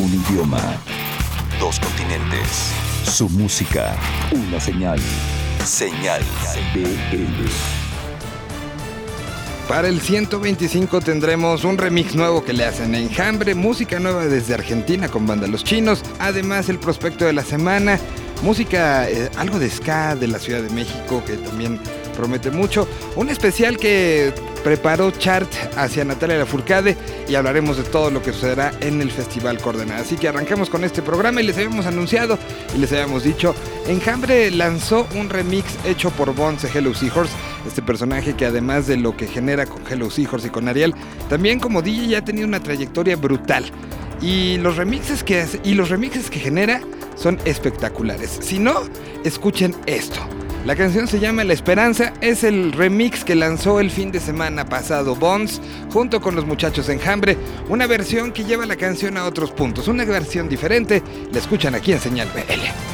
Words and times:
Un 0.00 0.14
idioma. 0.14 0.62
Dos 1.58 1.78
continentes. 1.78 2.72
Su 3.04 3.28
música. 3.28 3.94
Una 4.32 4.58
señal. 4.58 4.98
Señal 5.62 6.22
BL. 6.72 7.46
Para 9.68 9.88
el 9.88 10.00
125 10.00 11.02
tendremos 11.02 11.64
un 11.64 11.76
remix 11.76 12.14
nuevo 12.14 12.42
que 12.42 12.54
le 12.54 12.64
hacen 12.64 12.94
Enjambre, 12.94 13.54
música 13.54 14.00
nueva 14.00 14.24
desde 14.24 14.54
Argentina 14.54 15.10
con 15.10 15.26
banda 15.26 15.46
Los 15.46 15.64
Chinos, 15.64 16.02
además 16.18 16.70
el 16.70 16.78
prospecto 16.78 17.26
de 17.26 17.34
la 17.34 17.44
semana, 17.44 18.00
música, 18.42 19.06
eh, 19.06 19.30
algo 19.36 19.58
de 19.58 19.68
ska 19.68 20.16
de 20.16 20.28
la 20.28 20.38
Ciudad 20.38 20.62
de 20.62 20.70
México 20.70 21.22
que 21.26 21.36
también 21.36 21.78
promete 22.16 22.50
mucho, 22.50 22.88
un 23.16 23.28
especial 23.28 23.76
que 23.76 24.32
preparó 24.64 25.10
Chart 25.10 25.48
hacia 25.76 26.04
Natalia 26.04 26.38
Lafourcade 26.38 26.96
y 27.28 27.34
hablaremos 27.34 27.76
de 27.76 27.82
todo 27.84 28.10
lo 28.10 28.22
que 28.22 28.32
sucederá 28.32 28.72
en 28.80 29.00
el 29.00 29.10
Festival 29.10 29.58
Coordenada. 29.58 30.00
Así 30.00 30.16
que 30.16 30.28
arrancamos 30.28 30.68
con 30.70 30.84
este 30.84 31.02
programa 31.02 31.40
y 31.40 31.46
les 31.46 31.56
habíamos 31.56 31.86
anunciado 31.86 32.38
y 32.74 32.78
les 32.78 32.92
habíamos 32.92 33.24
dicho, 33.24 33.54
Enjambre 33.88 34.50
lanzó 34.50 35.06
un 35.18 35.28
remix 35.30 35.66
hecho 35.86 36.10
por 36.10 36.34
Bones 36.34 36.62
de 36.62 36.68
Hello 36.72 36.94
Seahorse, 36.94 37.32
este 37.66 37.82
personaje 37.82 38.34
que 38.34 38.46
además 38.46 38.86
de 38.86 38.96
lo 38.96 39.16
que 39.16 39.26
genera 39.26 39.66
con 39.66 39.82
Hello 39.90 40.10
Seahorse 40.10 40.48
y 40.48 40.50
con 40.50 40.68
Ariel, 40.68 40.94
también 41.28 41.58
como 41.60 41.82
DJ 41.82 42.06
ya 42.08 42.18
ha 42.18 42.24
tenido 42.24 42.46
una 42.46 42.60
trayectoria 42.62 43.16
brutal. 43.16 43.64
Y 44.20 44.58
los 44.58 44.76
remixes 44.76 45.24
que 45.24 45.40
hace- 45.40 45.60
y 45.64 45.72
los 45.74 45.88
remixes 45.88 46.28
que 46.28 46.38
genera 46.40 46.82
son 47.16 47.38
espectaculares. 47.46 48.38
Si 48.42 48.58
no, 48.58 48.82
escuchen 49.24 49.74
esto. 49.86 50.20
La 50.66 50.76
canción 50.76 51.08
se 51.08 51.18
llama 51.18 51.42
La 51.44 51.54
Esperanza, 51.54 52.12
es 52.20 52.44
el 52.44 52.72
remix 52.72 53.24
que 53.24 53.34
lanzó 53.34 53.80
el 53.80 53.90
fin 53.90 54.12
de 54.12 54.20
semana 54.20 54.66
pasado 54.66 55.16
Bonds 55.16 55.58
junto 55.90 56.20
con 56.20 56.36
los 56.36 56.44
muchachos 56.44 56.90
Enjambre, 56.90 57.38
una 57.70 57.86
versión 57.86 58.30
que 58.30 58.44
lleva 58.44 58.66
la 58.66 58.76
canción 58.76 59.16
a 59.16 59.24
otros 59.24 59.52
puntos, 59.52 59.88
una 59.88 60.04
versión 60.04 60.50
diferente, 60.50 61.02
la 61.32 61.38
escuchan 61.38 61.74
aquí 61.74 61.92
en 61.92 62.00
Señal 62.00 62.28
BL. 62.34 62.89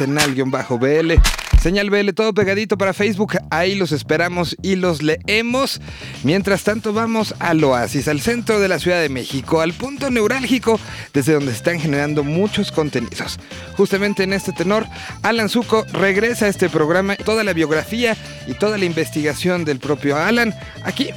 Arroba 0.00 0.66
senal-bl. 0.66 1.20
Señal 1.62 1.90
BL, 1.90 2.10
todo 2.12 2.32
pegadito 2.32 2.78
para 2.78 2.92
Facebook. 2.92 3.38
Ahí 3.50 3.74
los 3.74 3.90
esperamos 3.90 4.56
y 4.62 4.76
los 4.76 5.02
leemos. 5.02 5.80
Mientras 6.22 6.62
tanto, 6.62 6.92
vamos 6.92 7.34
al 7.40 7.64
oasis, 7.64 8.06
al 8.06 8.20
centro 8.20 8.60
de 8.60 8.68
la 8.68 8.78
Ciudad 8.78 9.00
de 9.00 9.08
México, 9.08 9.60
al 9.60 9.72
punto 9.72 10.10
neurálgico 10.10 10.78
desde 11.12 11.32
donde 11.32 11.52
están 11.52 11.80
generando 11.80 12.22
muchos 12.22 12.70
contenidos. 12.70 13.40
Justamente 13.76 14.22
en 14.22 14.32
este 14.32 14.52
tenor, 14.52 14.86
Alan 15.22 15.48
Zuko 15.48 15.84
regresa 15.92 16.44
a 16.44 16.48
este 16.48 16.68
programa, 16.68 17.16
toda 17.16 17.42
la 17.42 17.52
biografía 17.52 18.16
y 18.46 18.54
toda 18.54 18.78
la 18.78 18.84
investigación 18.84 19.64
del 19.64 19.80
propio 19.80 20.16
Alan, 20.16 20.54
aquí, 20.84 21.08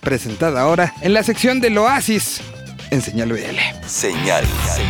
presentada 0.00 0.62
ahora 0.62 0.92
en 1.02 1.12
la 1.12 1.22
sección 1.22 1.60
del 1.60 1.78
oasis 1.78 2.40
en 2.90 3.02
Señal 3.02 3.32
BL. 3.32 3.86
Señal 3.86 4.44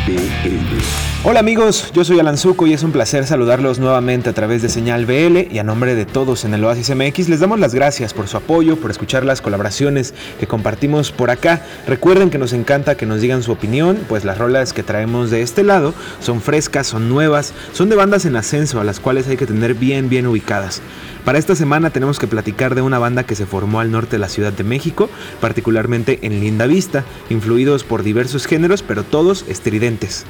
BL. 0.07 1.12
Hola 1.25 1.39
amigos, 1.39 1.93
yo 1.95 2.05
soy 2.05 2.19
Alan 2.19 2.37
Zuko 2.37 2.67
y 2.67 2.73
es 2.73 2.83
un 2.83 2.91
placer 2.91 3.29
saludarlos 3.29 3.79
nuevamente 3.79 4.29
a 4.29 4.33
través 4.33 4.61
de 4.61 4.69
Señal 4.69 5.07
BL 5.07 5.55
y 5.55 5.61
a 5.61 5.63
nombre 5.63 5.95
de 5.95 6.05
todos 6.05 6.45
en 6.45 6.53
el 6.53 6.65
Oasis 6.65 6.93
MX 6.97 7.29
les 7.29 7.39
damos 7.39 7.61
las 7.61 7.77
gracias 7.77 8.13
por 8.13 8.27
su 8.27 8.37
apoyo, 8.37 8.75
por 8.75 8.91
escuchar 8.91 9.25
las 9.25 9.41
colaboraciones 9.41 10.15
que 10.41 10.49
compartimos 10.49 11.13
por 11.13 11.31
acá. 11.31 11.63
Recuerden 11.87 12.29
que 12.29 12.39
nos 12.39 12.53
encanta 12.53 12.97
que 12.97 13.07
nos 13.07 13.21
digan 13.21 13.45
su 13.45 13.53
opinión, 13.53 14.01
pues 14.09 14.25
las 14.25 14.37
rolas 14.37 14.73
que 14.73 14.83
traemos 14.83 15.31
de 15.31 15.43
este 15.43 15.63
lado 15.63 15.95
son 16.19 16.41
frescas, 16.41 16.89
son 16.89 17.09
nuevas, 17.09 17.55
son 17.73 17.89
de 17.89 17.95
bandas 17.95 18.25
en 18.25 18.35
ascenso 18.35 18.81
a 18.81 18.85
las 18.85 18.99
cuales 18.99 19.29
hay 19.29 19.37
que 19.37 19.47
tener 19.47 19.75
bien 19.75 20.09
bien 20.09 20.27
ubicadas. 20.27 20.83
Para 21.25 21.39
esta 21.39 21.55
semana 21.55 21.91
tenemos 21.91 22.19
que 22.19 22.27
platicar 22.27 22.75
de 22.75 22.83
una 22.83 22.99
banda 22.99 23.23
que 23.23 23.37
se 23.37 23.47
formó 23.47 23.79
al 23.79 23.93
norte 23.93 24.17
de 24.17 24.19
la 24.19 24.29
Ciudad 24.29 24.53
de 24.53 24.65
México, 24.65 25.09
particularmente 25.41 26.19
en 26.23 26.41
Linda 26.41 26.67
Vista, 26.67 27.05
influidos 27.31 27.85
por 27.85 28.03
diversos 28.03 28.47
géneros, 28.47 28.83
pero 28.83 29.05
todos 29.05 29.45
estridentes. 29.47 30.27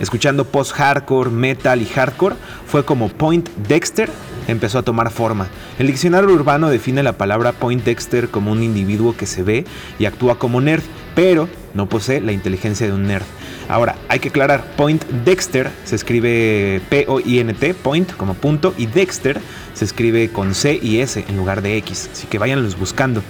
Escuchando 0.00 0.44
post-hardcore, 0.44 1.30
metal 1.30 1.80
y 1.80 1.86
hardcore, 1.86 2.36
fue 2.66 2.84
como 2.84 3.08
Point 3.08 3.48
Dexter 3.68 4.10
empezó 4.48 4.78
a 4.78 4.82
tomar 4.82 5.10
forma. 5.10 5.48
El 5.78 5.86
diccionario 5.86 6.32
urbano 6.32 6.68
define 6.68 7.02
la 7.02 7.14
palabra 7.14 7.52
Point 7.52 7.84
Dexter 7.84 8.28
como 8.28 8.52
un 8.52 8.62
individuo 8.62 9.16
que 9.16 9.26
se 9.26 9.42
ve 9.42 9.64
y 9.98 10.04
actúa 10.04 10.38
como 10.38 10.60
nerd, 10.60 10.82
pero 11.14 11.48
no 11.74 11.88
posee 11.88 12.20
la 12.20 12.32
inteligencia 12.32 12.86
de 12.86 12.92
un 12.92 13.06
nerd. 13.06 13.24
Ahora, 13.68 13.96
hay 14.08 14.20
que 14.20 14.28
aclarar, 14.28 14.64
Point 14.76 15.04
Dexter 15.24 15.70
se 15.84 15.96
escribe 15.96 16.80
P-O-I-N-T, 16.88 17.74
Point 17.74 18.12
como 18.16 18.34
punto, 18.34 18.74
y 18.78 18.86
Dexter 18.86 19.40
se 19.74 19.84
escribe 19.84 20.30
con 20.30 20.54
C 20.54 20.78
y 20.80 21.00
S 21.00 21.24
en 21.26 21.36
lugar 21.36 21.62
de 21.62 21.76
X, 21.78 22.10
así 22.12 22.26
que 22.28 22.38
váyanlos 22.38 22.78
buscando. 22.78 23.22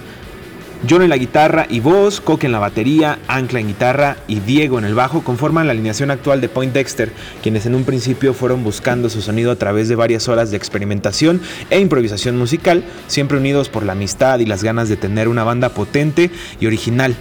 John 0.87 1.01
en 1.01 1.09
la 1.09 1.17
guitarra 1.17 1.65
y 1.69 1.79
voz, 1.79 2.21
Coque 2.21 2.45
en 2.45 2.51
la 2.51 2.59
batería, 2.59 3.17
Ancla 3.27 3.59
en 3.59 3.67
guitarra 3.67 4.17
y 4.27 4.39
Diego 4.41 4.77
en 4.77 4.85
el 4.85 4.93
bajo 4.93 5.23
conforman 5.23 5.65
la 5.65 5.71
alineación 5.71 6.11
actual 6.11 6.39
de 6.39 6.49
Point 6.49 6.73
Dexter, 6.73 7.11
quienes 7.41 7.65
en 7.65 7.73
un 7.73 7.83
principio 7.83 8.33
fueron 8.33 8.63
buscando 8.63 9.09
su 9.09 9.21
sonido 9.21 9.51
a 9.51 9.55
través 9.55 9.89
de 9.89 9.95
varias 9.95 10.27
horas 10.27 10.51
de 10.51 10.57
experimentación 10.57 11.41
e 11.69 11.79
improvisación 11.79 12.37
musical, 12.37 12.83
siempre 13.07 13.37
unidos 13.37 13.69
por 13.69 13.83
la 13.83 13.93
amistad 13.93 14.39
y 14.39 14.45
las 14.45 14.63
ganas 14.63 14.87
de 14.87 14.97
tener 14.97 15.27
una 15.27 15.43
banda 15.43 15.69
potente 15.69 16.29
y 16.59 16.67
original. 16.67 17.15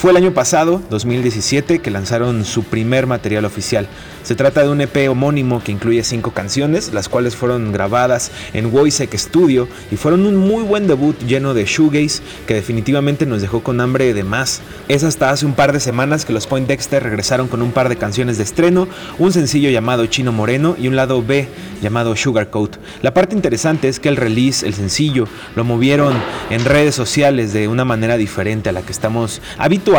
Fue 0.00 0.12
el 0.12 0.16
año 0.16 0.32
pasado, 0.32 0.80
2017, 0.88 1.80
que 1.80 1.90
lanzaron 1.90 2.46
su 2.46 2.64
primer 2.64 3.06
material 3.06 3.44
oficial. 3.44 3.86
Se 4.22 4.34
trata 4.34 4.62
de 4.62 4.70
un 4.70 4.80
EP 4.80 5.10
homónimo 5.10 5.62
que 5.62 5.72
incluye 5.72 6.02
cinco 6.04 6.30
canciones, 6.30 6.94
las 6.94 7.10
cuales 7.10 7.36
fueron 7.36 7.70
grabadas 7.70 8.30
en 8.54 8.74
Wojciech 8.74 9.14
Studio 9.14 9.68
y 9.90 9.96
fueron 9.96 10.24
un 10.24 10.36
muy 10.36 10.62
buen 10.62 10.86
debut 10.86 11.18
lleno 11.26 11.52
de 11.52 11.66
shoegaze 11.66 12.22
que 12.46 12.54
definitivamente 12.54 13.26
nos 13.26 13.42
dejó 13.42 13.62
con 13.62 13.78
hambre 13.78 14.14
de 14.14 14.24
más. 14.24 14.62
Es 14.88 15.04
hasta 15.04 15.28
hace 15.28 15.44
un 15.44 15.52
par 15.52 15.74
de 15.74 15.80
semanas 15.80 16.24
que 16.24 16.32
los 16.32 16.46
Point 16.46 16.66
Dexter 16.66 17.02
regresaron 17.02 17.48
con 17.48 17.60
un 17.60 17.72
par 17.72 17.90
de 17.90 17.96
canciones 17.96 18.38
de 18.38 18.44
estreno, 18.44 18.88
un 19.18 19.34
sencillo 19.34 19.68
llamado 19.68 20.06
Chino 20.06 20.32
Moreno 20.32 20.76
y 20.78 20.88
un 20.88 20.96
lado 20.96 21.22
B 21.22 21.46
llamado 21.82 22.16
Sugarcoat. 22.16 22.76
La 23.02 23.12
parte 23.12 23.34
interesante 23.34 23.88
es 23.88 24.00
que 24.00 24.08
el 24.08 24.16
release, 24.16 24.66
el 24.66 24.72
sencillo, 24.72 25.28
lo 25.56 25.64
movieron 25.64 26.14
en 26.48 26.64
redes 26.64 26.94
sociales 26.94 27.52
de 27.52 27.68
una 27.68 27.84
manera 27.84 28.16
diferente 28.16 28.70
a 28.70 28.72
la 28.72 28.80
que 28.80 28.92
estamos 28.92 29.42
habituados 29.58 29.89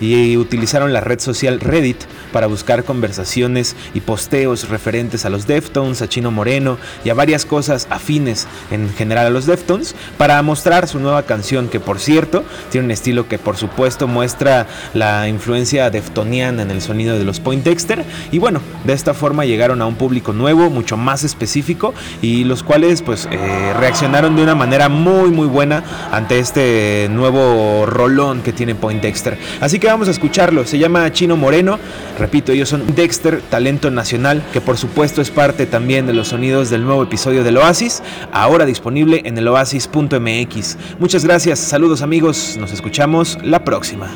y 0.00 0.36
utilizaron 0.36 0.92
la 0.92 1.00
red 1.00 1.20
social 1.20 1.60
Reddit 1.60 1.98
para 2.32 2.46
buscar 2.46 2.84
conversación 2.84 3.54
y 3.94 4.00
posteos 4.00 4.68
referentes 4.68 5.24
a 5.24 5.30
los 5.30 5.46
Deftones, 5.46 6.02
a 6.02 6.08
Chino 6.08 6.30
Moreno 6.30 6.78
y 7.04 7.10
a 7.10 7.14
varias 7.14 7.44
cosas 7.44 7.86
afines 7.90 8.46
en 8.70 8.92
general 8.92 9.26
a 9.26 9.30
los 9.30 9.46
Deftones 9.46 9.94
para 10.18 10.42
mostrar 10.42 10.88
su 10.88 10.98
nueva 10.98 11.22
canción 11.22 11.68
que 11.68 11.78
por 11.78 12.00
cierto 12.00 12.44
tiene 12.70 12.86
un 12.86 12.90
estilo 12.90 13.28
que 13.28 13.38
por 13.38 13.56
supuesto 13.56 14.08
muestra 14.08 14.66
la 14.94 15.28
influencia 15.28 15.90
deftoniana 15.90 16.62
en 16.62 16.70
el 16.70 16.80
sonido 16.80 17.18
de 17.18 17.24
los 17.24 17.38
Point 17.38 17.64
Dexter. 17.64 18.04
Y 18.32 18.38
bueno, 18.38 18.60
de 18.84 18.92
esta 18.92 19.14
forma 19.14 19.44
llegaron 19.44 19.80
a 19.82 19.86
un 19.86 19.94
público 19.94 20.32
nuevo, 20.32 20.70
mucho 20.70 20.96
más 20.96 21.22
específico 21.22 21.94
y 22.20 22.44
los 22.44 22.62
cuales 22.62 23.02
pues 23.02 23.28
eh, 23.30 23.72
reaccionaron 23.78 24.36
de 24.36 24.42
una 24.42 24.54
manera 24.54 24.88
muy 24.88 25.30
muy 25.30 25.46
buena 25.46 25.84
ante 26.10 26.38
este 26.38 27.08
nuevo 27.10 27.86
rolón 27.86 28.42
que 28.42 28.52
tiene 28.52 28.74
Point 28.74 29.04
Así 29.60 29.78
que 29.78 29.86
vamos 29.86 30.08
a 30.08 30.10
escucharlo, 30.10 30.66
se 30.66 30.78
llama 30.78 31.10
Chino 31.12 31.36
Moreno, 31.36 31.78
repito, 32.18 32.52
ellos 32.52 32.68
son 32.68 32.94
Dexter 32.94 33.40
talento 33.42 33.90
nacional, 33.90 34.42
que 34.52 34.60
por 34.60 34.76
supuesto 34.76 35.20
es 35.20 35.30
parte 35.30 35.66
también 35.66 36.06
de 36.06 36.12
los 36.12 36.28
sonidos 36.28 36.70
del 36.70 36.84
nuevo 36.84 37.02
episodio 37.02 37.44
del 37.44 37.56
Oasis, 37.56 38.02
ahora 38.32 38.66
disponible 38.66 39.22
en 39.24 39.38
el 39.38 39.48
oasis.mx. 39.48 40.76
Muchas 40.98 41.24
gracias, 41.24 41.58
saludos 41.58 42.02
amigos, 42.02 42.56
nos 42.58 42.72
escuchamos 42.72 43.38
la 43.42 43.64
próxima. 43.64 44.10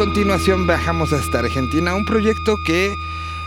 Continuación 0.00 0.66
bajamos 0.66 1.12
hasta 1.12 1.40
Argentina, 1.40 1.94
un 1.94 2.06
proyecto 2.06 2.56
que 2.64 2.96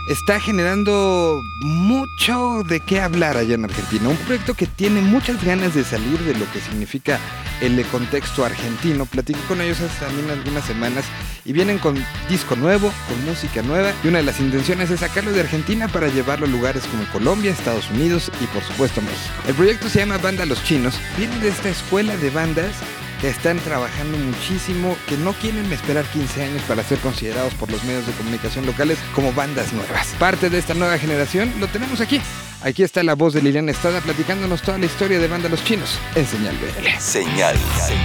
está 0.08 0.38
generando 0.38 1.42
mucho 1.62 2.62
de 2.62 2.78
qué 2.78 3.00
hablar 3.00 3.36
allá 3.36 3.56
en 3.56 3.64
Argentina. 3.64 4.08
Un 4.08 4.16
proyecto 4.18 4.54
que 4.54 4.68
tiene 4.68 5.00
muchas 5.00 5.42
ganas 5.42 5.74
de 5.74 5.82
salir 5.82 6.16
de 6.20 6.32
lo 6.34 6.48
que 6.52 6.60
significa 6.60 7.18
el 7.60 7.84
contexto 7.86 8.44
argentino. 8.44 9.04
Platiqué 9.04 9.40
con 9.48 9.60
ellos 9.60 9.80
hace 9.80 10.04
también 10.04 10.30
algunas 10.30 10.64
semanas 10.64 11.04
y 11.44 11.52
vienen 11.52 11.80
con 11.80 11.96
disco 12.28 12.54
nuevo, 12.54 12.92
con 13.08 13.24
música 13.24 13.60
nueva. 13.62 13.92
Y 14.04 14.06
una 14.06 14.18
de 14.18 14.24
las 14.24 14.38
intenciones 14.38 14.92
es 14.92 15.00
sacarlo 15.00 15.32
de 15.32 15.40
Argentina 15.40 15.88
para 15.88 16.06
llevarlo 16.06 16.46
a 16.46 16.50
lugares 16.50 16.84
como 16.84 17.02
Colombia, 17.10 17.50
Estados 17.50 17.90
Unidos 17.90 18.30
y 18.40 18.46
por 18.46 18.62
supuesto 18.62 19.02
México. 19.02 19.34
El 19.48 19.54
proyecto 19.54 19.88
se 19.88 19.98
llama 19.98 20.18
Banda 20.18 20.46
Los 20.46 20.62
Chinos. 20.62 20.94
Viene 21.18 21.36
de 21.40 21.48
esta 21.48 21.68
escuela 21.68 22.16
de 22.16 22.30
bandas 22.30 22.76
que 23.24 23.30
están 23.30 23.58
trabajando 23.60 24.18
muchísimo, 24.18 24.98
que 25.08 25.16
no 25.16 25.32
quieren 25.32 25.72
esperar 25.72 26.04
15 26.04 26.42
años 26.42 26.62
para 26.68 26.82
ser 26.84 26.98
considerados 26.98 27.54
por 27.54 27.72
los 27.72 27.82
medios 27.84 28.06
de 28.06 28.12
comunicación 28.12 28.66
locales 28.66 28.98
como 29.14 29.32
bandas 29.32 29.72
nuevas. 29.72 30.08
Parte 30.18 30.50
de 30.50 30.58
esta 30.58 30.74
nueva 30.74 30.98
generación 30.98 31.50
lo 31.58 31.66
tenemos 31.68 32.02
aquí. 32.02 32.20
Aquí 32.60 32.82
está 32.82 33.02
la 33.02 33.14
voz 33.14 33.32
de 33.32 33.40
Liliana 33.40 33.70
Estrada 33.70 34.02
platicándonos 34.02 34.60
toda 34.60 34.76
la 34.76 34.84
historia 34.84 35.18
de 35.18 35.26
Banda 35.26 35.48
Los 35.48 35.64
Chinos 35.64 35.98
en 36.14 36.26
Señal 36.26 36.54
BL. 36.58 37.00
Señal 37.00 37.56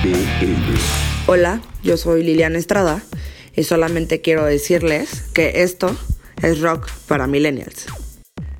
BL. 0.05 0.77
Hola, 1.27 1.61
yo 1.83 1.97
soy 1.97 2.23
Liliana 2.23 2.57
Estrada 2.57 3.03
y 3.57 3.65
solamente 3.65 4.21
quiero 4.21 4.45
decirles 4.45 5.23
que 5.33 5.63
esto 5.63 5.97
es 6.41 6.61
rock 6.61 6.89
para 7.09 7.27
millennials. 7.27 7.88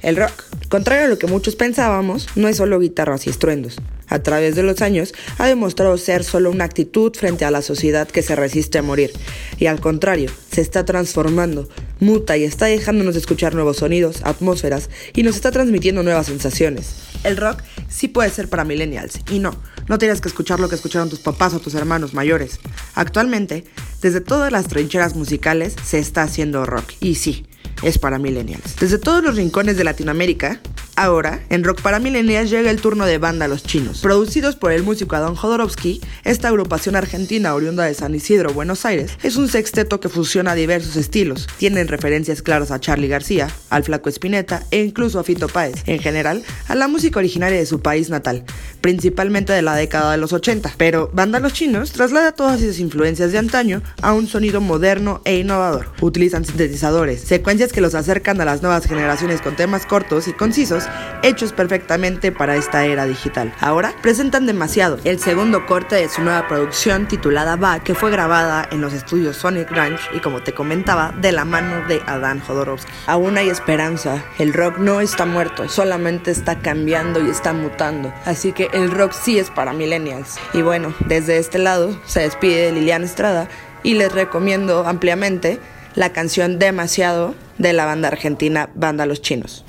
El 0.02 0.16
rock, 0.16 0.46
contrario 0.70 1.06
a 1.06 1.10
lo 1.10 1.20
que 1.20 1.28
muchos 1.28 1.56
pensábamos, 1.56 2.28
no 2.36 2.48
es 2.48 2.58
solo 2.58 2.80
guitarras 2.80 3.28
y 3.28 3.30
estruendos. 3.30 3.78
A 4.08 4.20
través 4.20 4.56
de 4.56 4.64
los 4.64 4.82
años 4.82 5.14
ha 5.38 5.46
demostrado 5.46 5.98
ser 5.98 6.24
solo 6.24 6.50
una 6.52 6.64
actitud 6.64 7.14
frente 7.16 7.46
a 7.46 7.52
la 7.52 7.62
sociedad 7.62 8.08
que 8.08 8.24
se 8.24 8.36
resiste 8.36 8.78
a 8.78 8.82
morir. 8.82 9.12
Y 9.60 9.68
al 9.68 9.82
contrario, 9.82 10.32
se 10.52 10.62
está 10.62 10.86
transformando, 10.86 11.68
muta 12.00 12.38
y 12.38 12.44
está 12.44 12.66
dejándonos 12.66 13.16
escuchar 13.18 13.54
nuevos 13.54 13.78
sonidos, 13.78 14.22
atmósferas 14.24 14.90
y 15.14 15.24
nos 15.24 15.36
está 15.36 15.52
transmitiendo 15.52 16.02
nuevas 16.02 16.28
sensaciones. 16.28 16.96
El 17.24 17.36
rock 17.36 17.62
sí 17.90 18.08
puede 18.08 18.30
ser 18.30 18.48
para 18.48 18.64
millennials 18.64 19.20
y 19.30 19.40
no, 19.40 19.62
no 19.90 19.98
tienes 19.98 20.22
que 20.22 20.30
escuchar 20.30 20.62
lo 20.62 20.70
que 20.70 20.76
escucharon 20.76 21.10
tus 21.10 21.20
papás 21.20 21.54
o 21.54 21.60
tus 21.60 21.76
hermanos 21.76 22.14
mayores. 22.14 22.60
Actualmente, 22.96 23.66
desde 24.02 24.22
todas 24.22 24.52
las 24.52 24.68
trincheras 24.68 25.16
musicales 25.16 25.76
se 25.84 26.00
está 26.00 26.24
haciendo 26.24 26.66
rock 26.66 26.94
y 27.02 27.16
sí, 27.16 27.46
es 27.84 27.98
para 27.98 28.20
millennials. 28.20 28.76
Desde 28.80 28.98
todos 28.98 29.24
los 29.24 29.36
rincones 29.36 29.78
de 29.78 29.84
Latinoamérica, 29.84 30.60
ahora, 30.96 31.40
en 31.50 31.64
Rock 31.64 31.82
para 31.82 32.00
Millennials 32.00 32.50
llega 32.50 32.70
el 32.70 32.82
turno 32.82 33.06
de 33.06 33.18
banda 33.18 33.48
Los 33.48 33.64
Chinos. 33.64 34.02
Producidos 34.02 34.56
por 34.56 34.72
el 34.72 34.84
músico 34.84 35.16
Adon 35.16 35.36
Jodorowsky, 35.36 36.02
esta 36.26 36.50
agrupación 36.50 36.96
argentina 36.96 37.56
oriunda 37.56 37.86
de 37.86 37.94
San 37.94 38.14
Isidro, 38.14 38.54
Buenos 38.54 38.86
Aires, 38.86 39.12
es 39.24 39.38
un 39.38 39.48
sexteto 39.48 40.00
que 40.00 40.10
fusiona 40.10 40.56
diversos 40.56 40.98
estilos. 40.98 41.48
Tienen 41.58 41.88
referencias 41.88 42.42
claras 42.42 42.72
a 42.72 42.80
Charlie 42.80 43.08
García, 43.08 43.50
al 43.70 43.84
Flaco 43.84 44.10
Espineta 44.10 44.64
e 44.72 44.84
incluso 44.84 45.20
a 45.20 45.24
Fito 45.24 45.48
Páez. 45.48 45.84
En 45.86 46.00
general, 46.00 46.44
a 46.68 46.76
la 46.76 46.88
música 46.88 47.20
originaria 47.20 47.58
de 47.58 47.66
su 47.66 47.82
país 47.82 48.10
natal, 48.10 48.44
principalmente 48.82 49.54
de 49.54 49.62
la 49.62 49.76
década 49.76 50.12
de 50.12 50.18
los 50.18 50.34
80. 50.34 50.74
Pero 50.78 51.10
Banda 51.14 51.40
Los 51.40 51.54
Chinos 51.54 51.92
traslada 51.92 52.34
todas 52.34 52.62
esas 52.62 52.80
influencias 52.80 53.32
de 53.32 53.38
antaño 53.38 53.82
a 54.02 54.14
un 54.14 54.28
sonido 54.28 54.60
moderno 54.60 55.22
e 55.24 55.38
innovador. 55.38 55.92
Utilizan 56.02 56.44
sintetizadores, 56.44 57.22
secuencias 57.22 57.69
que 57.74 57.82
los 57.82 57.96
acercan 57.96 58.40
a 58.42 58.46
las 58.46 58.62
nuevas 58.62 58.86
generaciones 58.86 59.42
con 59.42 59.56
temas 59.56 59.86
cortos 59.86 60.28
y 60.28 60.34
concisos, 60.34 60.86
hechos 61.24 61.54
perfectamente 61.54 62.32
para 62.32 62.56
esta 62.56 62.86
era 62.86 63.06
digital. 63.06 63.54
Ahora 63.60 63.94
presentan 64.02 64.46
demasiado, 64.46 64.98
el 65.04 65.20
segundo 65.20 65.66
corte 65.66 65.96
de 65.96 66.10
su 66.10 66.22
nueva 66.22 66.48
producción 66.48 67.08
titulada 67.08 67.56
Va, 67.56 67.80
que 67.80 67.96
fue 67.96 68.12
grabada 68.12 68.68
en 68.72 68.82
los 68.82 68.94
estudios 68.94 69.38
Sonic 69.38 69.72
Ranch 69.72 70.02
y 70.14 70.20
como 70.20 70.42
te 70.42 70.54
comentaba, 70.54 71.14
de 71.20 71.32
la 71.32 71.46
mano 71.46 71.88
de 71.88 72.02
Adán 72.06 72.40
Jodorowsky. 72.40 72.92
Aún 73.08 73.38
hay 73.38 73.50
esperanza, 73.50 74.24
el 74.38 74.54
rock 74.54 74.78
no 74.78 75.02
está 75.02 75.26
muerto, 75.26 75.68
solamente 75.70 76.32
está 76.32 76.60
cambiando 76.60 77.22
y 77.22 77.30
está 77.30 77.54
mutando. 77.54 78.14
Así 78.26 78.52
que 78.52 78.70
el 78.74 78.92
rock 78.92 79.14
sí 79.14 79.40
es 79.40 79.50
para 79.50 79.74
millennials. 79.74 80.38
Y 80.54 80.62
bueno, 80.62 80.94
desde 81.06 81.38
este 81.38 81.58
lado 81.58 82.00
se 82.06 82.22
despide 82.22 82.72
Liliana 82.72 83.06
Estrada 83.06 83.48
y 83.84 83.94
les 83.94 84.12
recomiendo 84.12 84.88
ampliamente 84.88 85.60
la 85.96 86.12
canción 86.14 86.60
Demasiado 86.60 87.36
de 87.58 87.74
la 87.74 87.86
banda 87.86 88.08
argentina 88.08 88.70
Banda 88.76 89.06
Los 89.06 89.22
Chinos. 89.22 89.66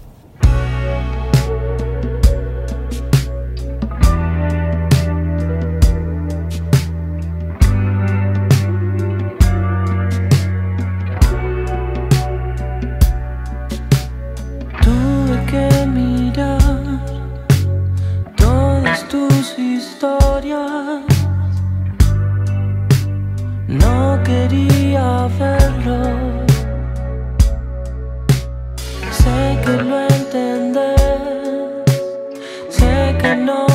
Tuve 14.82 15.46
que 15.46 15.86
mirar 15.86 16.60
todas 18.36 19.08
tus 19.08 19.58
historias. 19.58 21.02
No 23.68 24.20
quería 24.24 25.28
Sé 29.10 29.58
que 29.64 29.72
lo 29.82 29.98
entendés. 30.00 31.00
Sé 32.68 33.16
que 33.18 33.34
no 33.34 33.69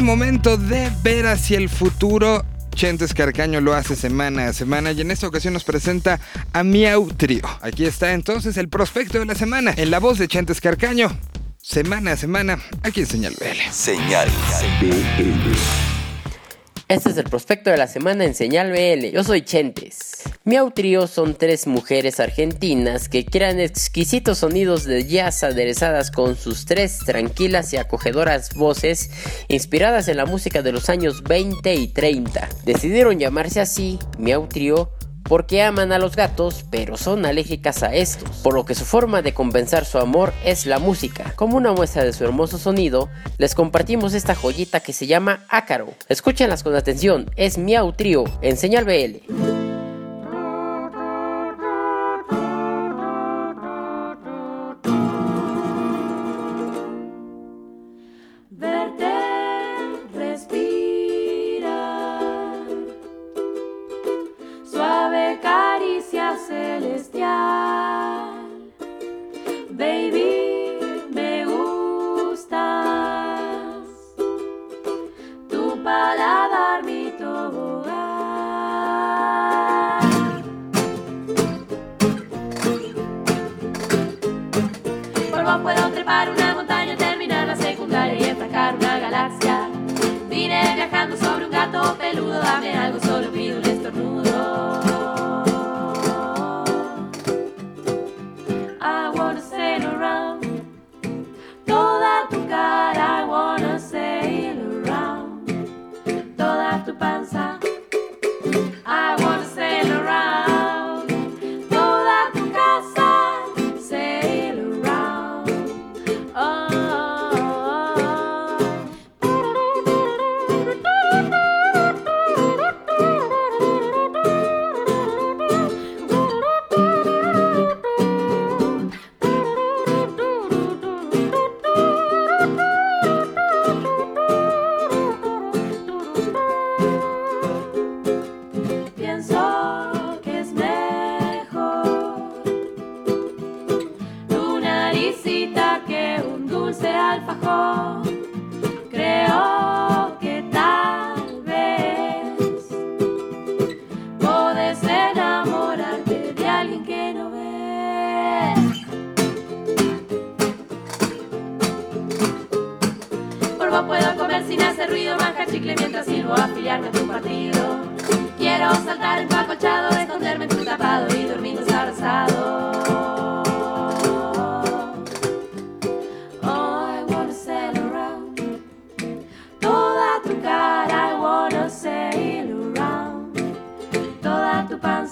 momento 0.00 0.56
de 0.56 0.90
ver 1.02 1.26
hacia 1.26 1.58
el 1.58 1.68
futuro. 1.68 2.44
Chentes 2.74 3.12
Carcaño 3.12 3.60
lo 3.60 3.74
hace 3.74 3.94
semana 3.94 4.46
a 4.46 4.52
semana 4.52 4.92
y 4.92 5.02
en 5.02 5.10
esta 5.10 5.26
ocasión 5.26 5.52
nos 5.52 5.64
presenta 5.64 6.20
a 6.52 6.64
Miau 6.64 7.08
Trio. 7.08 7.42
Aquí 7.60 7.84
está 7.84 8.14
entonces 8.14 8.56
el 8.56 8.68
prospecto 8.68 9.18
de 9.18 9.26
la 9.26 9.34
semana 9.34 9.74
en 9.76 9.90
la 9.90 9.98
voz 9.98 10.18
de 10.18 10.28
Chentes 10.28 10.60
Carcaño. 10.60 11.08
Semana 11.60 12.12
a 12.12 12.16
semana, 12.16 12.58
aquí 12.82 13.00
en 13.00 13.06
Señal 13.06 13.34
BL. 13.38 13.70
Señal 13.70 14.28
BL. 14.80 15.56
Este 16.88 17.10
es 17.10 17.16
el 17.16 17.24
prospecto 17.24 17.70
de 17.70 17.76
la 17.76 17.86
semana 17.86 18.24
en 18.24 18.34
Señal 18.34 18.70
BL. 18.72 19.12
Yo 19.12 19.22
soy 19.24 19.42
Chentes. 19.42 20.22
Miau 20.44 20.72
Trio 20.72 21.06
son 21.06 21.36
tres 21.36 21.68
mujeres 21.68 22.18
argentinas 22.18 23.08
que 23.08 23.24
crean 23.24 23.60
exquisitos 23.60 24.38
sonidos 24.38 24.82
de 24.82 25.06
jazz 25.06 25.44
aderezadas 25.44 26.10
con 26.10 26.34
sus 26.34 26.64
tres 26.64 26.98
tranquilas 26.98 27.72
y 27.72 27.76
acogedoras 27.76 28.52
voces 28.56 29.10
inspiradas 29.46 30.08
en 30.08 30.16
la 30.16 30.26
música 30.26 30.62
de 30.62 30.72
los 30.72 30.88
años 30.88 31.22
20 31.22 31.76
y 31.76 31.86
30. 31.86 32.48
Decidieron 32.64 33.20
llamarse 33.20 33.60
así 33.60 34.00
Miau 34.18 34.48
Trio 34.48 34.90
porque 35.22 35.62
aman 35.62 35.92
a 35.92 36.00
los 36.00 36.16
gatos, 36.16 36.64
pero 36.72 36.96
son 36.96 37.24
alérgicas 37.24 37.84
a 37.84 37.94
estos, 37.94 38.38
por 38.38 38.54
lo 38.54 38.64
que 38.64 38.74
su 38.74 38.84
forma 38.84 39.22
de 39.22 39.34
compensar 39.34 39.84
su 39.84 39.98
amor 39.98 40.32
es 40.44 40.66
la 40.66 40.80
música. 40.80 41.34
Como 41.36 41.56
una 41.56 41.72
muestra 41.72 42.02
de 42.02 42.12
su 42.12 42.24
hermoso 42.24 42.58
sonido, 42.58 43.08
les 43.38 43.54
compartimos 43.54 44.12
esta 44.12 44.34
joyita 44.34 44.80
que 44.80 44.92
se 44.92 45.06
llama 45.06 45.44
Ácaro. 45.48 45.94
Escúchenlas 46.08 46.64
con 46.64 46.74
atención, 46.74 47.30
es 47.36 47.58
Miau 47.58 47.92
Trio 47.92 48.24
en 48.42 48.56
Señal 48.56 48.84
BL. 48.84 49.81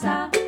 Toda 0.01 0.40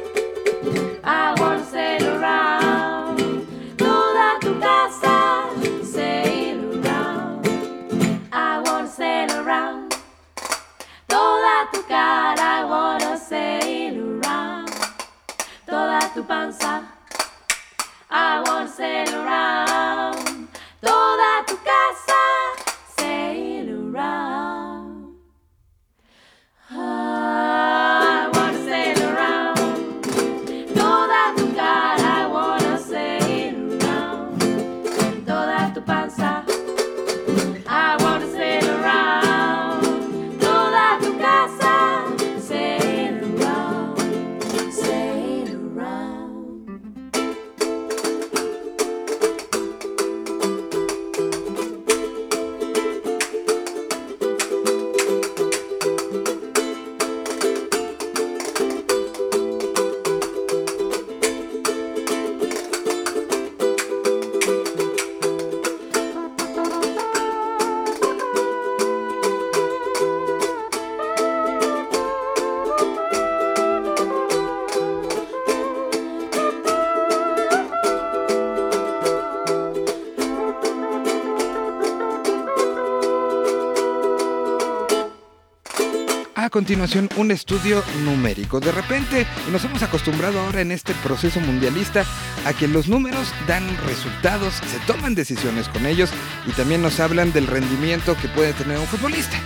continuación, 86.53 87.09
un 87.17 87.33
estudio 87.33 87.83
numérico. 88.05 88.61
De 88.61 88.71
repente, 88.71 89.27
nos 89.51 89.65
hemos 89.65 89.83
acostumbrado 89.83 90.39
ahora 90.39 90.61
en 90.61 90.71
este 90.71 90.95
proceso 91.03 91.41
mundialista 91.41 92.05
a 92.45 92.53
que 92.53 92.69
los 92.69 92.87
números 92.87 93.33
dan 93.49 93.67
resultados, 93.87 94.55
se 94.55 94.79
toman 94.87 95.17
decisiones 95.17 95.69
con 95.69 95.87
ellos 95.87 96.11
y 96.47 96.53
también 96.53 96.83
nos 96.83 97.01
hablan 97.01 97.33
del 97.33 97.49
rendimiento 97.49 98.17
que 98.21 98.29
puede 98.29 98.53
tener 98.53 98.79
un 98.79 98.87
futbolista, 98.87 99.37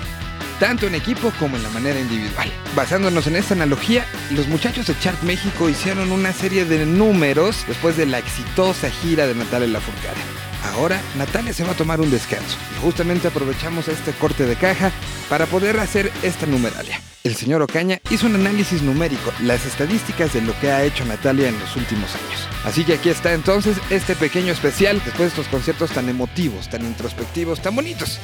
tanto 0.61 0.87
en 0.87 0.97
equipo 0.97 1.33
como 1.39 1.57
en 1.57 1.63
la 1.63 1.71
manera 1.71 1.99
individual. 1.99 2.51
Basándonos 2.75 3.27
en 3.29 3.37
esta 3.37 3.55
analogía, 3.55 4.05
los 4.33 4.49
muchachos 4.49 4.87
de 4.87 4.99
Chart 4.99 5.23
México 5.23 5.71
hicieron 5.71 6.11
una 6.11 6.33
serie 6.33 6.65
de 6.65 6.85
números 6.85 7.65
después 7.69 7.97
de 7.97 8.07
la 8.07 8.19
exitosa 8.19 8.91
gira 8.91 9.27
de 9.27 9.35
Natalia 9.35 9.69
Lafourcade. 9.69 10.47
Ahora 10.75 11.01
Natalia 11.17 11.53
se 11.53 11.63
va 11.63 11.73
a 11.73 11.77
tomar 11.77 12.01
un 12.01 12.11
descanso 12.11 12.59
y 12.77 12.83
justamente 12.83 13.29
aprovechamos 13.29 13.87
este 13.87 14.13
corte 14.13 14.45
de 14.45 14.57
caja 14.57 14.91
para 15.29 15.47
poder 15.47 15.79
hacer 15.79 16.13
esta 16.23 16.47
numeralia. 16.47 17.01
El 17.25 17.35
señor 17.35 17.61
Ocaña 17.63 17.99
hizo 18.11 18.27
un 18.27 18.37
análisis 18.37 18.83
numérico, 18.83 19.33
las 19.43 19.67
estadísticas 19.67 20.33
de 20.33 20.43
lo 20.43 20.59
que 20.61 20.71
ha 20.71 20.85
hecho 20.85 21.05
Natalia 21.05 21.49
en 21.49 21.59
los 21.59 21.75
últimos 21.75 22.15
años. 22.15 22.49
Así 22.65 22.85
que 22.85 22.95
aquí 22.95 23.09
está 23.09 23.33
entonces 23.33 23.79
este 23.91 24.15
pequeño 24.15 24.53
especial 24.53 25.03
después 25.05 25.19
de 25.19 25.27
estos 25.27 25.49
conciertos 25.49 25.91
tan 25.91 26.09
emotivos, 26.09 26.69
tan 26.69 26.85
introspectivos, 26.85 27.61
tan 27.61 27.75
bonitos 27.75 28.21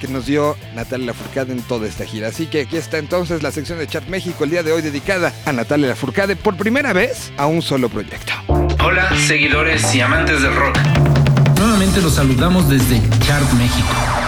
que 0.00 0.08
nos 0.08 0.26
dio 0.26 0.56
Natalia 0.74 1.08
Lafourcade 1.08 1.52
en 1.52 1.62
toda 1.62 1.86
esta 1.86 2.04
gira. 2.04 2.28
Así 2.28 2.46
que 2.46 2.62
aquí 2.62 2.76
está 2.76 2.98
entonces 2.98 3.42
la 3.42 3.50
sección 3.50 3.78
de 3.78 3.86
Chat 3.86 4.06
México 4.08 4.44
el 4.44 4.50
día 4.50 4.62
de 4.62 4.72
hoy 4.72 4.82
dedicada 4.82 5.32
a 5.44 5.52
Natalia 5.52 5.88
Lafourcade 5.88 6.36
por 6.36 6.56
primera 6.56 6.92
vez 6.92 7.32
a 7.36 7.46
un 7.46 7.62
solo 7.62 7.88
proyecto. 7.88 8.32
Hola, 8.82 9.14
seguidores 9.26 9.94
y 9.94 10.00
amantes 10.00 10.42
del 10.42 10.54
rock. 10.54 10.78
Nuevamente 11.58 12.00
los 12.00 12.14
saludamos 12.14 12.68
desde 12.68 13.00
Chart 13.20 13.50
México. 13.54 14.25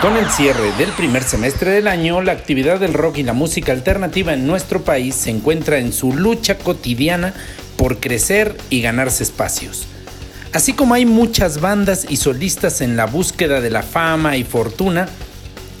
Con 0.00 0.16
el 0.16 0.30
cierre 0.30 0.72
del 0.78 0.92
primer 0.92 1.22
semestre 1.22 1.72
del 1.72 1.86
año, 1.86 2.22
la 2.22 2.32
actividad 2.32 2.80
del 2.80 2.94
rock 2.94 3.18
y 3.18 3.22
la 3.22 3.34
música 3.34 3.72
alternativa 3.72 4.32
en 4.32 4.46
nuestro 4.46 4.82
país 4.82 5.14
se 5.14 5.28
encuentra 5.28 5.78
en 5.78 5.92
su 5.92 6.14
lucha 6.14 6.56
cotidiana 6.56 7.34
por 7.76 8.00
crecer 8.00 8.56
y 8.70 8.80
ganarse 8.80 9.22
espacios. 9.22 9.86
Así 10.54 10.72
como 10.72 10.94
hay 10.94 11.04
muchas 11.04 11.60
bandas 11.60 12.06
y 12.08 12.16
solistas 12.16 12.80
en 12.80 12.96
la 12.96 13.04
búsqueda 13.04 13.60
de 13.60 13.68
la 13.68 13.82
fama 13.82 14.38
y 14.38 14.44
fortuna, 14.44 15.06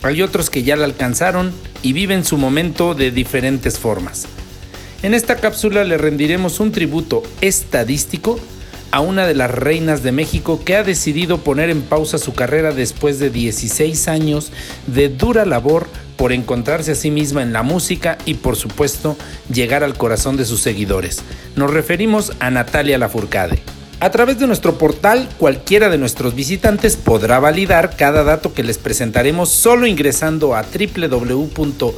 hay 0.02 0.20
otros 0.20 0.50
que 0.50 0.64
ya 0.64 0.76
la 0.76 0.84
alcanzaron 0.84 1.50
y 1.82 1.94
viven 1.94 2.22
su 2.22 2.36
momento 2.36 2.94
de 2.94 3.12
diferentes 3.12 3.78
formas. 3.78 4.26
En 5.02 5.14
esta 5.14 5.36
cápsula 5.36 5.82
le 5.84 5.96
rendiremos 5.96 6.60
un 6.60 6.72
tributo 6.72 7.22
estadístico 7.40 8.38
a 8.90 9.00
una 9.00 9.26
de 9.26 9.34
las 9.34 9.50
reinas 9.50 10.02
de 10.02 10.12
México 10.12 10.62
que 10.64 10.76
ha 10.76 10.82
decidido 10.82 11.38
poner 11.38 11.70
en 11.70 11.82
pausa 11.82 12.18
su 12.18 12.34
carrera 12.34 12.72
después 12.72 13.18
de 13.18 13.30
16 13.30 14.08
años 14.08 14.52
de 14.86 15.08
dura 15.08 15.44
labor 15.44 15.88
por 16.16 16.32
encontrarse 16.32 16.92
a 16.92 16.96
sí 16.96 17.10
misma 17.10 17.42
en 17.42 17.52
la 17.52 17.62
música 17.62 18.18
y 18.26 18.34
por 18.34 18.56
supuesto 18.56 19.16
llegar 19.52 19.82
al 19.84 19.96
corazón 19.96 20.36
de 20.36 20.44
sus 20.44 20.60
seguidores. 20.60 21.22
Nos 21.56 21.72
referimos 21.72 22.32
a 22.40 22.50
Natalia 22.50 22.98
Lafourcade. 22.98 23.62
A 24.00 24.10
través 24.10 24.38
de 24.38 24.46
nuestro 24.46 24.78
portal, 24.78 25.28
cualquiera 25.36 25.90
de 25.90 25.98
nuestros 25.98 26.34
visitantes 26.34 26.96
podrá 26.96 27.38
validar 27.38 27.96
cada 27.96 28.24
dato 28.24 28.54
que 28.54 28.62
les 28.62 28.78
presentaremos 28.78 29.50
solo 29.50 29.86
ingresando 29.86 30.54
a 30.54 30.62
www.chart.me 30.62 31.96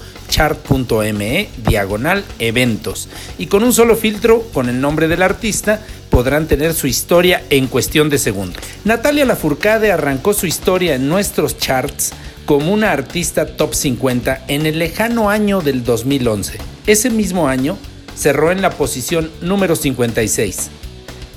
diagonal 1.64 2.24
eventos 2.40 3.08
y 3.38 3.46
con 3.46 3.62
un 3.62 3.72
solo 3.72 3.94
filtro 3.94 4.42
con 4.52 4.68
el 4.68 4.80
nombre 4.80 5.06
del 5.06 5.22
artista 5.22 5.80
podrán 6.12 6.46
tener 6.46 6.74
su 6.74 6.86
historia 6.86 7.42
en 7.50 7.66
cuestión 7.66 8.08
de 8.08 8.18
segundos. 8.18 8.62
Natalia 8.84 9.24
Lafourcade 9.24 9.90
arrancó 9.90 10.34
su 10.34 10.46
historia 10.46 10.94
en 10.94 11.08
nuestros 11.08 11.58
charts 11.58 12.12
como 12.46 12.72
una 12.72 12.92
artista 12.92 13.56
top 13.56 13.74
50 13.74 14.44
en 14.46 14.66
el 14.66 14.78
lejano 14.78 15.28
año 15.28 15.60
del 15.60 15.82
2011. 15.82 16.58
Ese 16.86 17.10
mismo 17.10 17.48
año 17.48 17.76
cerró 18.14 18.52
en 18.52 18.62
la 18.62 18.70
posición 18.70 19.30
número 19.40 19.74
56 19.74 20.70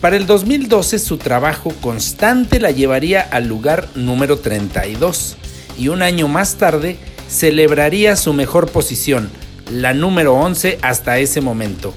para 0.05 0.17
el 0.17 0.27
2012 0.27 0.99
su 0.99 1.17
trabajo 1.17 1.73
constante 1.81 2.59
la 2.59 2.69
llevaría 2.69 3.21
al 3.21 3.47
lugar 3.47 3.87
número 3.95 4.37
32 4.37 5.35
y 5.79 5.87
un 5.87 6.03
año 6.03 6.27
más 6.27 6.57
tarde 6.57 6.99
celebraría 7.27 8.15
su 8.15 8.31
mejor 8.31 8.69
posición, 8.69 9.31
la 9.71 9.95
número 9.95 10.35
11 10.35 10.77
hasta 10.83 11.17
ese 11.17 11.41
momento. 11.41 11.95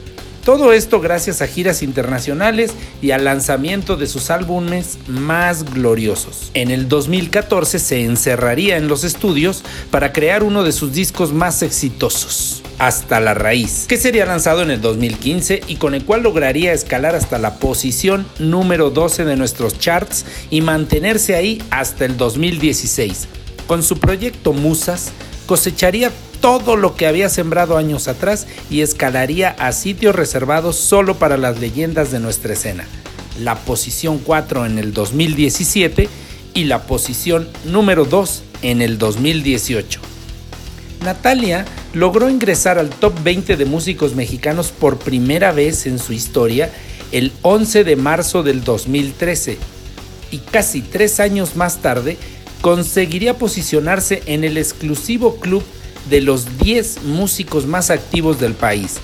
Todo 0.49 0.73
esto 0.73 1.03
gracias 1.03 1.43
a 1.43 1.47
giras 1.47 1.83
internacionales 1.83 2.71
y 3.03 3.11
al 3.11 3.25
lanzamiento 3.25 3.99
de 3.99 4.07
sus 4.07 4.31
álbumes 4.31 4.97
más 5.07 5.75
gloriosos. 5.75 6.51
En 6.55 6.71
el 6.71 6.89
2014 6.89 7.79
se 7.79 8.03
encerraría 8.07 8.79
en 8.79 8.89
los 8.89 9.05
estudios 9.05 9.63
para 9.91 10.15
crear 10.15 10.43
uno 10.43 10.65
de 10.65 10.73
sus 10.73 10.95
discos 10.95 11.35
más 11.35 11.61
exitosos, 11.61 12.63
Hasta 12.79 13.21
la 13.21 13.35
Raíz, 13.35 13.85
que 13.89 13.99
sería 13.99 14.25
lanzado 14.25 14.63
en 14.63 14.71
el 14.71 14.81
2015 14.81 15.61
y 15.67 15.77
con 15.77 15.95
el 15.95 16.07
cual 16.07 16.23
lograría 16.23 16.73
escalar 16.73 17.15
hasta 17.15 17.39
la 17.39 17.57
posición 17.57 18.27
número 18.39 18.89
12 18.89 19.27
de 19.27 19.37
nuestros 19.37 19.79
charts 19.79 20.25
y 20.49 20.63
mantenerse 20.63 21.35
ahí 21.35 21.63
hasta 21.69 22.07
el 22.07 22.17
2016. 22.17 23.29
Con 23.67 23.83
su 23.83 23.99
proyecto 23.99 24.55
Musas, 24.55 25.13
cosecharía 25.49 26.13
todo 26.43 26.77
lo 26.77 26.95
que 26.95 27.07
había 27.07 27.31
sembrado 27.31 27.79
años 27.79 28.07
atrás 28.07 28.47
y 28.71 28.83
escalaría 28.83 29.57
a 29.59 29.73
sitios 29.73 30.15
reservados 30.15 30.77
solo 30.77 31.19
para 31.19 31.39
las 31.39 31.59
leyendas 31.59 32.13
de 32.13 32.21
nuestra 32.21 32.53
escena. 32.53 32.85
La 33.41 33.57
posición 33.57 34.19
4 34.19 34.67
en 34.67 34.79
el 34.79 34.93
2017 34.93 36.11
y 36.53 36.65
la 36.65 36.83
posición 36.83 37.49
número 37.65 38.05
2 38.05 38.43
en 38.61 38.83
el 38.83 38.99
2018. 38.99 40.01
Natalia 41.03 41.65
logró 41.95 42.29
ingresar 42.29 42.79
al 42.79 42.91
top 42.91 43.15
20 43.25 43.57
de 43.57 43.65
músicos 43.65 44.15
mexicanos 44.15 44.71
por 44.71 44.99
primera 44.99 45.53
vez 45.53 45.87
en 45.87 45.99
su 45.99 46.13
historia 46.13 46.71
el 47.11 47.33
11 47.41 47.85
de 47.85 47.97
marzo 47.97 48.43
del 48.43 48.65
2013 48.65 49.57
y 50.31 50.39
casi 50.39 50.83
tres 50.83 51.21
años 51.21 51.57
más 51.57 51.79
tarde 51.79 52.19
conseguiría 52.61 53.39
posicionarse 53.39 54.23
en 54.27 54.45
el 54.45 54.57
exclusivo 54.57 55.37
club 55.37 55.63
de 56.11 56.21
los 56.21 56.59
10 56.59 57.05
músicos 57.05 57.67
más 57.67 57.91
activos 57.91 58.41
del 58.41 58.55
país. 58.55 58.97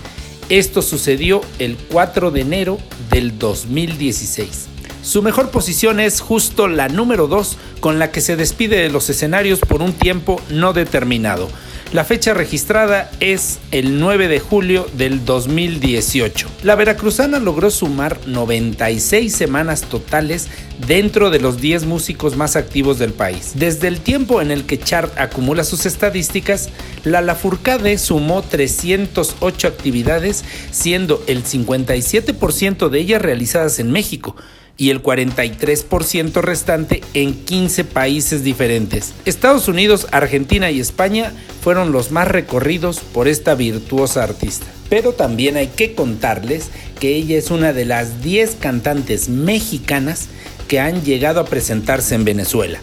Esto 0.48 0.82
sucedió 0.82 1.40
el 1.58 1.76
4 1.76 2.30
de 2.30 2.40
enero 2.40 2.78
del 3.10 3.38
2016. 3.38 4.66
Su 5.02 5.22
mejor 5.22 5.50
posición 5.50 6.00
es 6.00 6.20
justo 6.20 6.66
la 6.66 6.88
número 6.88 7.26
2 7.26 7.58
con 7.80 7.98
la 7.98 8.10
que 8.10 8.20
se 8.20 8.36
despide 8.36 8.76
de 8.76 8.90
los 8.90 9.08
escenarios 9.10 9.60
por 9.60 9.82
un 9.82 9.92
tiempo 9.92 10.40
no 10.48 10.72
determinado. 10.72 11.48
La 11.94 12.02
fecha 12.02 12.34
registrada 12.34 13.08
es 13.20 13.60
el 13.70 14.00
9 14.00 14.26
de 14.26 14.40
julio 14.40 14.88
del 14.94 15.24
2018. 15.24 16.48
La 16.64 16.74
veracruzana 16.74 17.38
logró 17.38 17.70
sumar 17.70 18.18
96 18.26 19.32
semanas 19.32 19.82
totales 19.82 20.48
dentro 20.88 21.30
de 21.30 21.38
los 21.38 21.60
10 21.60 21.84
músicos 21.84 22.36
más 22.36 22.56
activos 22.56 22.98
del 22.98 23.12
país. 23.12 23.52
Desde 23.54 23.86
el 23.86 24.00
tiempo 24.00 24.42
en 24.42 24.50
el 24.50 24.64
que 24.64 24.80
Chart 24.80 25.16
acumula 25.16 25.62
sus 25.62 25.86
estadísticas, 25.86 26.70
la 27.04 27.20
Lafurcade 27.20 27.96
sumó 27.98 28.42
308 28.42 29.68
actividades, 29.68 30.44
siendo 30.72 31.22
el 31.28 31.44
57% 31.44 32.88
de 32.88 32.98
ellas 32.98 33.22
realizadas 33.22 33.78
en 33.78 33.92
México 33.92 34.34
y 34.76 34.90
el 34.90 35.02
43% 35.02 36.40
restante 36.40 37.02
en 37.14 37.34
15 37.34 37.84
países 37.84 38.42
diferentes. 38.42 39.12
Estados 39.24 39.68
Unidos, 39.68 40.08
Argentina 40.10 40.70
y 40.70 40.80
España 40.80 41.32
fueron 41.62 41.92
los 41.92 42.10
más 42.10 42.28
recorridos 42.28 43.00
por 43.00 43.28
esta 43.28 43.54
virtuosa 43.54 44.24
artista. 44.24 44.66
Pero 44.88 45.12
también 45.12 45.56
hay 45.56 45.68
que 45.68 45.94
contarles 45.94 46.70
que 46.98 47.14
ella 47.14 47.38
es 47.38 47.50
una 47.50 47.72
de 47.72 47.84
las 47.84 48.22
10 48.22 48.56
cantantes 48.56 49.28
mexicanas 49.28 50.26
que 50.68 50.80
han 50.80 51.02
llegado 51.04 51.40
a 51.40 51.46
presentarse 51.46 52.14
en 52.14 52.24
Venezuela. 52.24 52.80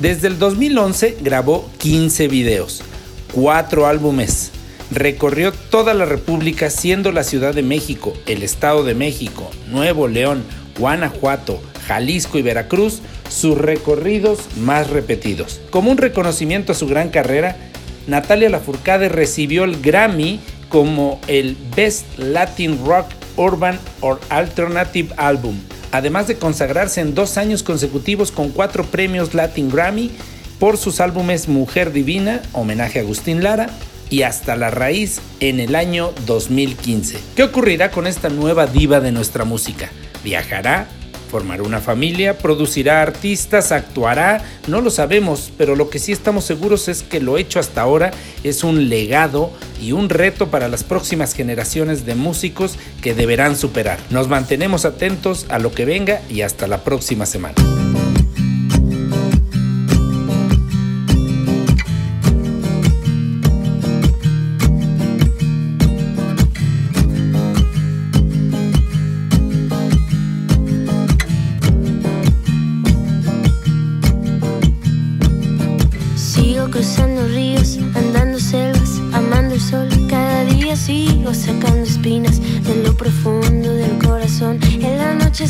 Desde 0.00 0.28
el 0.28 0.38
2011 0.38 1.18
grabó 1.20 1.68
15 1.78 2.28
videos, 2.28 2.82
4 3.34 3.86
álbumes, 3.86 4.50
recorrió 4.90 5.52
toda 5.52 5.92
la 5.94 6.04
República 6.04 6.70
siendo 6.70 7.12
la 7.12 7.22
Ciudad 7.22 7.54
de 7.54 7.62
México, 7.62 8.14
el 8.26 8.42
Estado 8.42 8.82
de 8.82 8.94
México, 8.94 9.50
Nuevo 9.68 10.08
León, 10.08 10.42
Guanajuato, 10.80 11.62
Jalisco 11.86 12.38
y 12.38 12.42
Veracruz 12.42 13.00
sus 13.28 13.56
recorridos 13.56 14.40
más 14.56 14.90
repetidos. 14.90 15.60
Como 15.70 15.90
un 15.90 15.98
reconocimiento 15.98 16.72
a 16.72 16.74
su 16.74 16.88
gran 16.88 17.10
carrera, 17.10 17.56
Natalia 18.06 18.50
Lafourcade 18.50 19.08
recibió 19.08 19.64
el 19.64 19.80
Grammy 19.80 20.40
como 20.68 21.20
el 21.28 21.56
Best 21.76 22.06
Latin 22.18 22.84
Rock 22.84 23.06
Urban 23.36 23.78
or 24.00 24.18
Alternative 24.30 25.14
Album, 25.16 25.60
además 25.92 26.26
de 26.26 26.36
consagrarse 26.36 27.00
en 27.00 27.14
dos 27.14 27.36
años 27.36 27.62
consecutivos 27.62 28.32
con 28.32 28.50
cuatro 28.50 28.84
premios 28.84 29.34
Latin 29.34 29.70
Grammy 29.70 30.10
por 30.58 30.76
sus 30.76 31.00
álbumes 31.00 31.48
Mujer 31.48 31.92
Divina, 31.92 32.42
homenaje 32.52 32.98
a 32.98 33.02
Agustín 33.02 33.42
Lara, 33.42 33.68
y 34.10 34.22
Hasta 34.22 34.56
la 34.56 34.70
Raíz 34.70 35.20
en 35.38 35.60
el 35.60 35.76
año 35.76 36.12
2015. 36.26 37.18
¿Qué 37.36 37.44
ocurrirá 37.44 37.90
con 37.92 38.06
esta 38.06 38.28
nueva 38.28 38.66
diva 38.66 39.00
de 39.00 39.12
nuestra 39.12 39.44
música? 39.44 39.90
¿Viajará? 40.24 40.86
¿Formará 41.30 41.62
una 41.62 41.80
familia? 41.80 42.38
¿Producirá 42.38 43.02
artistas? 43.02 43.70
¿Actuará? 43.70 44.42
No 44.66 44.80
lo 44.80 44.90
sabemos, 44.90 45.52
pero 45.56 45.76
lo 45.76 45.88
que 45.88 46.00
sí 46.00 46.10
estamos 46.10 46.44
seguros 46.44 46.88
es 46.88 47.04
que 47.04 47.20
lo 47.20 47.38
hecho 47.38 47.60
hasta 47.60 47.82
ahora 47.82 48.10
es 48.42 48.64
un 48.64 48.88
legado 48.88 49.52
y 49.80 49.92
un 49.92 50.08
reto 50.08 50.48
para 50.48 50.66
las 50.66 50.82
próximas 50.82 51.32
generaciones 51.32 52.04
de 52.04 52.16
músicos 52.16 52.76
que 53.00 53.14
deberán 53.14 53.54
superar. 53.54 54.00
Nos 54.10 54.26
mantenemos 54.26 54.84
atentos 54.84 55.46
a 55.50 55.60
lo 55.60 55.70
que 55.72 55.84
venga 55.84 56.20
y 56.28 56.42
hasta 56.42 56.66
la 56.66 56.82
próxima 56.82 57.26
semana. 57.26 57.54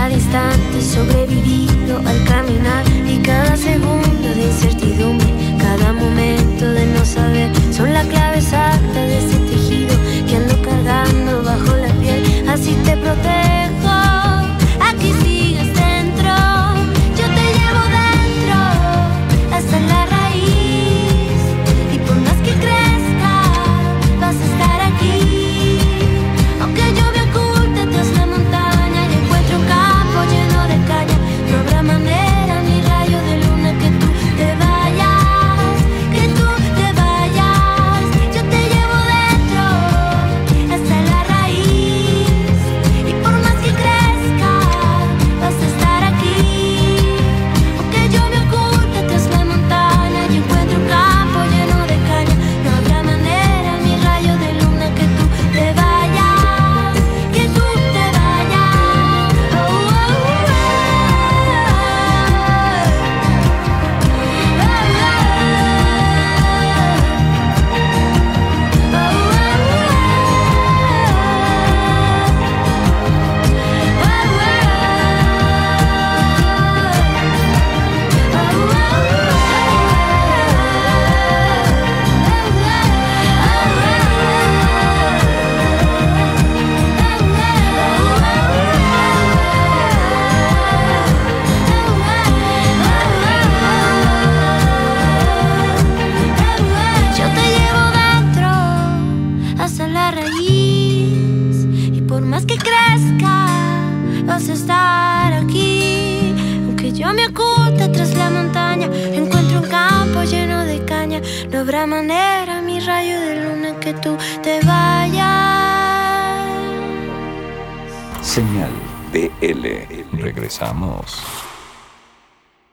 cada 0.00 0.14
instante 0.14 0.80
sobrevivido 0.80 1.98
al 1.98 2.24
caminar 2.24 2.86
y 3.06 3.18
cada 3.18 3.54
segundo 3.54 4.28
de 4.34 4.44
incertidumbre, 4.46 5.26
cada 5.58 5.92
momento 5.92 6.64
de 6.72 6.86
no 6.86 7.04
saber 7.04 7.50
son 7.70 7.92
la 7.92 8.02
clave 8.04 8.38
exacta 8.38 8.98
de 8.98 9.29